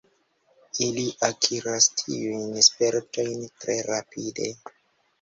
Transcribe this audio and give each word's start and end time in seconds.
Ili 0.85 1.03
akiras 1.27 1.89
tiujn 2.03 2.59
spertojn 2.71 3.39
tre 3.61 3.81
rapide. 3.93 4.55